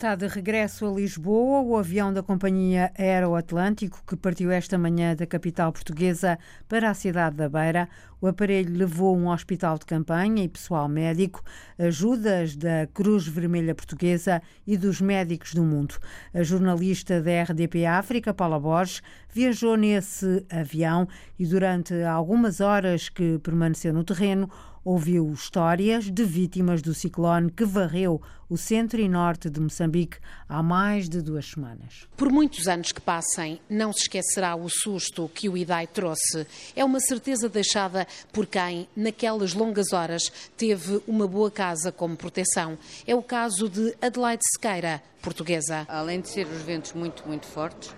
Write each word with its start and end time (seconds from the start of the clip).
Está 0.00 0.14
de 0.14 0.26
regresso 0.28 0.86
a 0.86 0.90
Lisboa 0.90 1.60
o 1.60 1.76
avião 1.76 2.10
da 2.10 2.22
companhia 2.22 2.90
Aeroatlântico 2.96 4.02
que 4.06 4.16
partiu 4.16 4.50
esta 4.50 4.78
manhã 4.78 5.14
da 5.14 5.26
capital 5.26 5.70
portuguesa 5.70 6.38
para 6.66 6.88
a 6.88 6.94
cidade 6.94 7.36
da 7.36 7.50
Beira. 7.50 7.86
O 8.18 8.26
aparelho 8.26 8.74
levou 8.74 9.14
um 9.14 9.28
hospital 9.28 9.78
de 9.78 9.84
campanha 9.84 10.42
e 10.42 10.48
pessoal 10.48 10.88
médico, 10.88 11.42
ajudas 11.78 12.56
da 12.56 12.86
Cruz 12.94 13.26
Vermelha 13.26 13.74
Portuguesa 13.74 14.40
e 14.66 14.74
dos 14.78 15.02
médicos 15.02 15.52
do 15.52 15.62
mundo. 15.62 15.96
A 16.32 16.42
jornalista 16.42 17.20
da 17.20 17.42
RDP 17.42 17.84
África, 17.84 18.32
Paula 18.32 18.58
Borges, 18.58 19.02
viajou 19.30 19.76
nesse 19.76 20.46
avião 20.48 21.06
e 21.38 21.44
durante 21.44 21.92
algumas 22.04 22.62
horas 22.62 23.10
que 23.10 23.38
permaneceu 23.40 23.92
no 23.92 24.02
terreno, 24.02 24.48
ouviu 24.84 25.30
histórias 25.32 26.10
de 26.10 26.24
vítimas 26.24 26.82
do 26.82 26.94
ciclone 26.94 27.50
que 27.50 27.64
varreu 27.64 28.20
o 28.48 28.56
centro 28.56 29.00
e 29.00 29.08
norte 29.08 29.48
de 29.48 29.60
Moçambique 29.60 30.18
há 30.48 30.62
mais 30.62 31.08
de 31.08 31.22
duas 31.22 31.46
semanas. 31.46 32.08
Por 32.16 32.30
muitos 32.30 32.66
anos 32.66 32.90
que 32.90 33.00
passem, 33.00 33.60
não 33.68 33.92
se 33.92 34.00
esquecerá 34.00 34.56
o 34.56 34.68
susto 34.68 35.30
que 35.32 35.48
o 35.48 35.56
IDAI 35.56 35.86
trouxe. 35.86 36.46
É 36.74 36.84
uma 36.84 36.98
certeza 37.00 37.48
deixada 37.48 38.06
por 38.32 38.46
quem, 38.46 38.88
naquelas 38.96 39.54
longas 39.54 39.92
horas, 39.92 40.32
teve 40.56 41.00
uma 41.06 41.28
boa 41.28 41.50
casa 41.50 41.92
como 41.92 42.16
proteção. 42.16 42.76
É 43.06 43.14
o 43.14 43.22
caso 43.22 43.68
de 43.68 43.94
Adelaide 44.00 44.42
Sequeira, 44.52 45.02
portuguesa. 45.22 45.86
Além 45.88 46.20
de 46.20 46.28
ser 46.28 46.46
os 46.46 46.62
ventos 46.62 46.92
muito, 46.92 47.26
muito 47.26 47.46
fortes, 47.46 47.94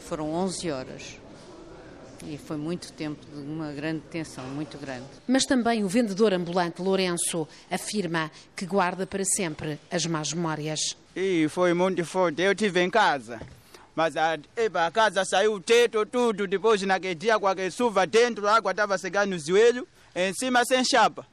foram 0.00 0.32
11 0.32 0.70
horas 0.70 1.21
e 2.28 2.38
foi 2.38 2.56
muito 2.56 2.92
tempo 2.92 3.24
de 3.26 3.40
uma 3.40 3.72
grande 3.72 4.00
tensão, 4.10 4.44
muito 4.44 4.78
grande. 4.78 5.06
Mas 5.26 5.44
também 5.44 5.84
o 5.84 5.88
vendedor 5.88 6.32
ambulante 6.32 6.80
Lourenço 6.80 7.46
afirma 7.70 8.30
que 8.56 8.66
guarda 8.66 9.06
para 9.06 9.24
sempre 9.24 9.78
as 9.90 10.06
más 10.06 10.32
memórias. 10.32 10.80
E 11.14 11.46
foi 11.48 11.74
muito 11.74 12.04
forte. 12.04 12.42
Eu 12.42 12.52
estive 12.52 12.80
em 12.80 12.90
casa. 12.90 13.40
Mas 13.94 14.16
a, 14.16 14.34
a 14.34 14.90
casa 14.90 15.24
saiu 15.24 15.54
o 15.54 15.60
teto, 15.60 16.06
tudo. 16.06 16.46
Depois, 16.46 16.80
naquele 16.82 17.14
dia, 17.14 17.38
com 17.38 17.46
a 17.46 17.70
chuva 17.70 18.06
dentro, 18.06 18.46
a 18.46 18.56
água 18.56 18.70
estava 18.70 18.96
chegando 18.96 19.30
no 19.30 19.38
joelho, 19.38 19.86
em 20.14 20.32
cima 20.32 20.64
sem 20.64 20.84
chapa. 20.84 21.26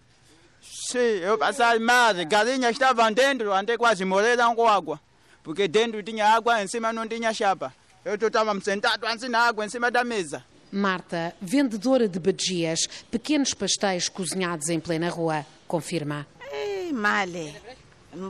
Sim, 0.61 0.97
eu 0.97 1.37
passei 1.37 1.79
mal. 1.79 2.13
Galinhas 2.27 2.71
estavam 2.71 3.11
dentro, 3.11 3.53
até 3.53 3.77
quase 3.77 4.03
morreram 4.03 4.53
com 4.55 4.67
água. 4.67 4.99
Porque 5.41 5.67
dentro 5.67 6.03
tinha 6.03 6.27
água, 6.27 6.61
em 6.61 6.67
cima 6.67 6.91
não 6.91 7.07
tinha 7.07 7.33
chapa. 7.33 7.73
Eu 8.03 8.15
estava 8.15 8.59
sentado 8.59 9.05
assim 9.05 9.29
na 9.29 9.39
água, 9.39 9.65
em 9.65 9.69
cima 9.69 9.89
da 9.89 10.03
mesa. 10.03 10.43
Marta, 10.71 11.33
vendedora 11.41 12.07
de 12.07 12.19
badias, 12.19 12.87
pequenos 13.09 13.53
pastéis 13.53 14.07
cozinhados 14.07 14.69
em 14.69 14.79
plena 14.79 15.09
rua, 15.09 15.45
confirma. 15.67 16.27
É, 16.51 16.91
mal, 16.91 17.27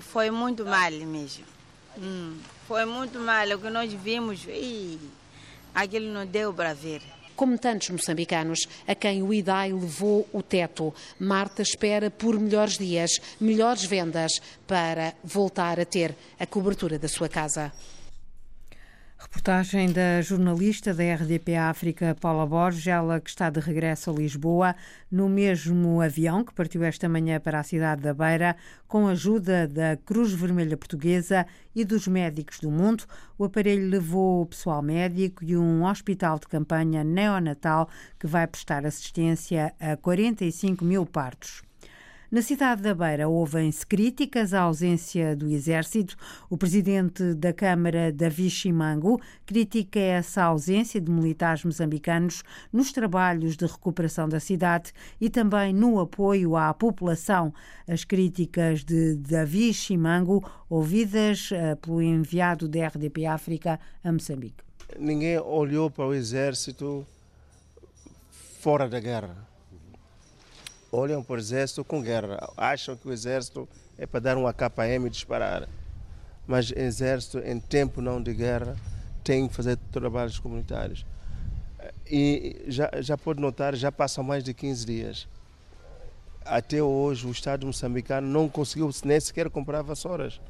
foi 0.01 0.31
muito 0.31 0.65
mal 0.65 0.91
mesmo. 0.91 1.43
Hum, 1.97 2.37
foi 2.67 2.85
muito 2.85 3.19
mal 3.19 3.47
o 3.49 3.59
que 3.59 3.69
nós 3.69 3.91
vimos. 3.91 4.45
e 4.47 4.99
aquilo 5.73 6.11
não 6.11 6.25
deu 6.25 6.53
para 6.53 6.73
ver. 6.73 7.01
Como 7.35 7.57
tantos 7.57 7.89
moçambicanos 7.89 8.67
a 8.85 8.93
quem 8.93 9.23
o 9.23 9.33
IDAI 9.33 9.71
levou 9.71 10.27
o 10.33 10.43
teto, 10.43 10.93
Marta 11.17 11.61
espera 11.61 12.11
por 12.11 12.37
melhores 12.37 12.77
dias, 12.77 13.11
melhores 13.39 13.85
vendas 13.85 14.31
para 14.67 15.13
voltar 15.23 15.79
a 15.79 15.85
ter 15.85 16.15
a 16.37 16.45
cobertura 16.45 16.99
da 16.99 17.07
sua 17.07 17.29
casa. 17.29 17.71
Reportagem 19.21 19.91
da 19.91 20.21
jornalista 20.21 20.93
da 20.93 21.03
RDP 21.03 21.53
África, 21.57 22.15
Paula 22.21 22.45
Borges, 22.45 22.87
ela 22.87 23.19
que 23.19 23.29
está 23.29 23.49
de 23.49 23.59
regresso 23.59 24.09
a 24.09 24.13
Lisboa, 24.13 24.73
no 25.11 25.27
mesmo 25.27 25.99
avião 25.99 26.41
que 26.41 26.53
partiu 26.53 26.85
esta 26.85 27.09
manhã 27.09 27.37
para 27.37 27.59
a 27.59 27.63
cidade 27.63 28.01
da 28.01 28.13
Beira, 28.13 28.55
com 28.87 29.07
a 29.07 29.11
ajuda 29.11 29.67
da 29.67 29.97
Cruz 29.97 30.31
Vermelha 30.31 30.77
Portuguesa 30.77 31.45
e 31.75 31.83
dos 31.83 32.07
médicos 32.07 32.61
do 32.61 32.71
mundo. 32.71 33.03
O 33.37 33.43
aparelho 33.43 33.89
levou 33.89 34.43
o 34.43 34.45
pessoal 34.45 34.81
médico 34.81 35.43
e 35.43 35.57
um 35.57 35.83
hospital 35.83 36.39
de 36.39 36.47
campanha 36.47 37.03
neonatal 37.03 37.89
que 38.17 38.25
vai 38.25 38.47
prestar 38.47 38.85
assistência 38.85 39.75
a 39.81 39.97
45 39.97 40.85
mil 40.85 41.05
partos. 41.05 41.68
Na 42.31 42.43
cidade 42.43 42.83
da 42.83 42.93
Beira 42.93 43.27
ouvem-se 43.27 43.83
críticas 43.83 44.53
à 44.53 44.61
ausência 44.61 45.35
do 45.35 45.47
Exército. 45.47 46.15
O 46.47 46.55
presidente 46.55 47.33
da 47.33 47.51
Câmara, 47.51 48.11
Davi 48.11 48.51
Chimango, 48.51 49.19
critica 49.47 49.99
essa 49.99 50.43
ausência 50.43 51.01
de 51.01 51.09
militares 51.09 51.63
moçambicanos 51.65 52.43
nos 52.71 52.91
trabalhos 52.91 53.57
de 53.57 53.65
recuperação 53.65 54.29
da 54.29 54.39
cidade 54.39 54.93
e 55.19 55.27
também 55.27 55.73
no 55.73 55.99
apoio 55.99 56.55
à 56.55 56.71
população. 56.71 57.51
As 57.87 58.03
críticas 58.03 58.83
de 58.83 59.15
Davi 59.15 59.73
Chimango, 59.73 60.47
ouvidas 60.69 61.49
eh, 61.51 61.73
pelo 61.77 61.99
enviado 61.99 62.67
da 62.67 62.89
RDP 62.89 63.25
África 63.25 63.79
a 64.03 64.11
Moçambique. 64.11 64.63
Ninguém 64.99 65.39
olhou 65.39 65.89
para 65.89 66.05
o 66.05 66.13
Exército 66.13 67.03
fora 68.59 68.87
da 68.87 68.99
guerra 68.99 69.48
olham 70.91 71.23
para 71.23 71.35
o 71.35 71.39
exército 71.39 71.83
com 71.83 72.01
guerra, 72.01 72.51
acham 72.57 72.95
que 72.95 73.07
o 73.07 73.11
exército 73.11 73.67
é 73.97 74.05
para 74.05 74.19
dar 74.19 74.37
um 74.37 74.47
AKM 74.47 75.05
e 75.05 75.09
disparar. 75.09 75.67
Mas 76.47 76.71
o 76.71 76.79
exército, 76.79 77.39
em 77.39 77.59
tempo 77.59 78.01
não 78.01 78.21
de 78.21 78.33
guerra, 78.33 78.75
tem 79.23 79.47
que 79.47 79.53
fazer 79.53 79.77
trabalhos 79.91 80.39
comunitários. 80.39 81.05
E 82.09 82.63
já, 82.67 82.89
já 83.01 83.17
pode 83.17 83.39
notar, 83.39 83.75
já 83.75 83.91
passam 83.91 84.23
mais 84.23 84.43
de 84.43 84.53
15 84.53 84.85
dias. 84.85 85.27
Até 86.43 86.81
hoje 86.81 87.27
o 87.27 87.31
Estado 87.31 87.67
moçambicano 87.67 88.27
não 88.27 88.49
conseguiu 88.49 88.89
nem 89.05 89.19
sequer 89.19 89.49
comprar 89.49 89.83
vassouras. 89.83 90.41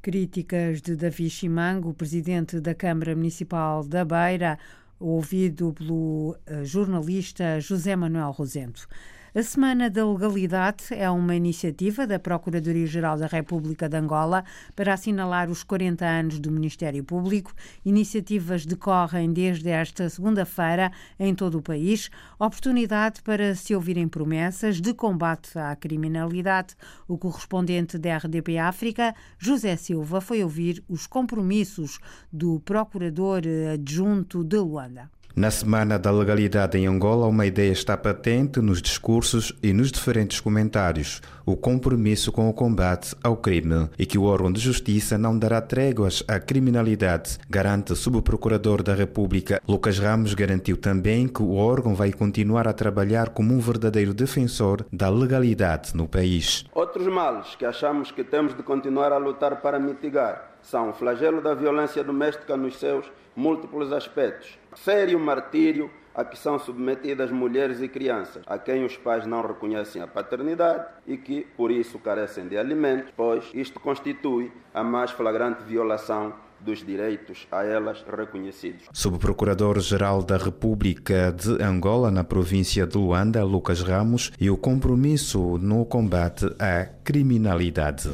Críticas 0.00 0.80
de 0.80 0.96
Davi 0.96 1.28
Chimango, 1.28 1.92
presidente 1.92 2.60
da 2.60 2.74
Câmara 2.74 3.14
Municipal 3.14 3.84
da 3.84 4.04
Beira, 4.04 4.58
ouvido 4.98 5.72
pelo 5.72 6.36
eh, 6.46 6.64
jornalista 6.64 7.58
José 7.60 7.96
Manuel 7.96 8.30
Rosento. 8.32 8.86
A 9.36 9.42
Semana 9.42 9.90
da 9.90 10.08
Legalidade 10.08 10.94
é 10.94 11.10
uma 11.10 11.34
iniciativa 11.34 12.06
da 12.06 12.20
Procuradoria-Geral 12.20 13.18
da 13.18 13.26
República 13.26 13.88
de 13.88 13.96
Angola 13.96 14.44
para 14.76 14.94
assinalar 14.94 15.50
os 15.50 15.64
40 15.64 16.06
anos 16.06 16.38
do 16.38 16.52
Ministério 16.52 17.02
Público. 17.02 17.52
Iniciativas 17.84 18.64
decorrem 18.64 19.32
desde 19.32 19.70
esta 19.70 20.08
segunda-feira 20.08 20.92
em 21.18 21.34
todo 21.34 21.58
o 21.58 21.62
país. 21.62 22.10
Oportunidade 22.38 23.22
para 23.22 23.56
se 23.56 23.74
ouvirem 23.74 24.06
promessas 24.06 24.80
de 24.80 24.94
combate 24.94 25.58
à 25.58 25.74
criminalidade. 25.74 26.76
O 27.08 27.18
correspondente 27.18 27.98
da 27.98 28.16
RDP 28.18 28.58
África, 28.58 29.16
José 29.36 29.74
Silva, 29.74 30.20
foi 30.20 30.44
ouvir 30.44 30.80
os 30.88 31.08
compromissos 31.08 31.98
do 32.32 32.60
Procurador 32.60 33.42
Adjunto 33.72 34.44
de 34.44 34.58
Luanda. 34.58 35.10
Na 35.36 35.50
Semana 35.50 35.98
da 35.98 36.12
Legalidade 36.12 36.78
em 36.78 36.86
Angola, 36.86 37.26
uma 37.26 37.44
ideia 37.44 37.72
está 37.72 37.96
patente 37.96 38.60
nos 38.60 38.80
discursos 38.80 39.52
e 39.60 39.72
nos 39.72 39.90
diferentes 39.90 40.38
comentários: 40.38 41.20
o 41.44 41.56
compromisso 41.56 42.30
com 42.30 42.48
o 42.48 42.52
combate 42.52 43.16
ao 43.20 43.36
crime 43.36 43.90
e 43.98 44.06
que 44.06 44.16
o 44.16 44.22
órgão 44.22 44.52
de 44.52 44.60
justiça 44.60 45.18
não 45.18 45.36
dará 45.36 45.60
tréguas 45.60 46.22
à 46.28 46.38
criminalidade, 46.38 47.36
garante 47.50 47.92
o 47.92 47.96
subprocurador 47.96 48.80
da 48.80 48.94
República. 48.94 49.60
Lucas 49.66 49.98
Ramos 49.98 50.34
garantiu 50.34 50.76
também 50.76 51.26
que 51.26 51.42
o 51.42 51.56
órgão 51.56 51.96
vai 51.96 52.12
continuar 52.12 52.68
a 52.68 52.72
trabalhar 52.72 53.30
como 53.30 53.54
um 53.54 53.58
verdadeiro 53.58 54.14
defensor 54.14 54.86
da 54.92 55.08
legalidade 55.08 55.96
no 55.96 56.06
país. 56.06 56.64
Outros 56.72 57.08
males 57.08 57.56
que 57.56 57.64
achamos 57.66 58.12
que 58.12 58.22
temos 58.22 58.56
de 58.56 58.62
continuar 58.62 59.12
a 59.12 59.18
lutar 59.18 59.60
para 59.60 59.80
mitigar 59.80 60.53
são 60.64 60.90
o 60.90 60.92
flagelo 60.92 61.40
da 61.40 61.54
violência 61.54 62.02
doméstica 62.02 62.56
nos 62.56 62.76
seus 62.78 63.10
múltiplos 63.36 63.92
aspectos, 63.92 64.58
sério 64.74 65.18
martírio 65.18 65.90
a 66.14 66.24
que 66.24 66.38
são 66.38 66.58
submetidas 66.58 67.30
mulheres 67.30 67.80
e 67.80 67.88
crianças, 67.88 68.42
a 68.46 68.56
quem 68.56 68.84
os 68.84 68.96
pais 68.96 69.26
não 69.26 69.42
reconhecem 69.42 70.00
a 70.00 70.06
paternidade 70.06 70.84
e 71.06 71.16
que, 71.16 71.44
por 71.56 71.72
isso, 71.72 71.98
carecem 71.98 72.46
de 72.46 72.56
alimentos, 72.56 73.12
pois 73.16 73.50
isto 73.52 73.80
constitui 73.80 74.52
a 74.72 74.84
mais 74.84 75.10
flagrante 75.10 75.64
violação 75.64 76.32
dos 76.60 76.84
direitos 76.84 77.46
a 77.50 77.64
elas 77.64 78.04
reconhecidos. 78.08 78.86
Subprocurador-Geral 78.92 80.22
da 80.22 80.36
República 80.36 81.32
de 81.32 81.62
Angola, 81.62 82.10
na 82.10 82.24
província 82.24 82.86
de 82.86 82.96
Luanda, 82.96 83.44
Lucas 83.44 83.82
Ramos, 83.82 84.32
e 84.40 84.48
o 84.48 84.56
compromisso 84.56 85.58
no 85.58 85.84
combate 85.84 86.46
à 86.58 86.86
criminalidade. 87.02 88.10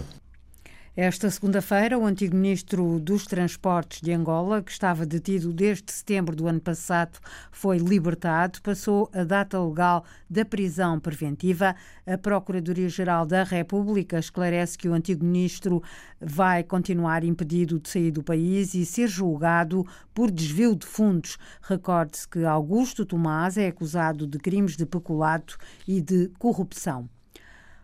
Esta 1.03 1.31
segunda-feira, 1.31 1.99
o 1.99 2.05
antigo 2.05 2.37
ministro 2.37 3.01
dos 3.01 3.25
Transportes 3.25 4.03
de 4.03 4.13
Angola, 4.13 4.63
que 4.63 4.71
estava 4.71 5.07
detido 5.07 5.51
desde 5.51 5.91
setembro 5.91 6.37
do 6.37 6.47
ano 6.47 6.61
passado, 6.61 7.19
foi 7.51 7.79
libertado, 7.79 8.61
passou 8.61 9.09
a 9.15 9.25
data 9.25 9.59
legal 9.59 10.05
da 10.29 10.45
prisão 10.45 11.01
preventiva. 11.01 11.75
A 12.07 12.19
Procuradoria-Geral 12.19 13.25
da 13.25 13.45
República 13.45 14.19
esclarece 14.19 14.77
que 14.77 14.91
o 14.91 14.93
antigo 14.93 15.25
ministro 15.25 15.83
vai 16.21 16.63
continuar 16.63 17.25
impedido 17.25 17.81
de 17.81 17.89
sair 17.89 18.11
do 18.11 18.23
país 18.23 18.75
e 18.75 18.85
ser 18.85 19.09
julgado 19.09 19.87
por 20.13 20.31
desvio 20.31 20.77
de 20.77 20.85
fundos. 20.85 21.39
Recorde-se 21.63 22.29
que 22.29 22.45
Augusto 22.45 23.07
Tomás 23.07 23.57
é 23.57 23.69
acusado 23.69 24.27
de 24.27 24.39
crimes 24.39 24.77
de 24.77 24.85
peculato 24.85 25.57
e 25.89 25.99
de 26.03 26.29
corrupção. 26.39 27.09